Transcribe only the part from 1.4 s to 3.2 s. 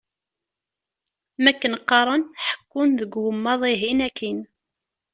Ma akken qqaren, ḥekkun deg